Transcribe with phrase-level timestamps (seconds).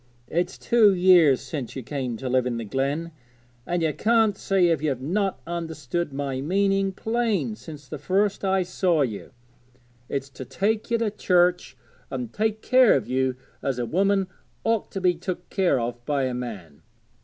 [0.29, 3.11] It's two years since you came to live in the glen,
[3.67, 8.63] and you can't say as you've not understood my meaning plain since the first I
[8.63, 9.29] saw you;
[10.09, 11.77] it's to take you to church
[12.09, 14.25] and take care of you as a woman
[14.63, 16.81] ought to be took care of by a man.